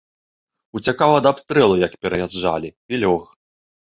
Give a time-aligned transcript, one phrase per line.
[0.77, 3.23] Уцякаў ад абстрэлу, як пераязджалі, і лёг.